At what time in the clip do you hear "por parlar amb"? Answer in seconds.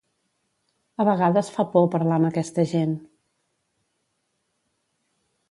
1.75-2.31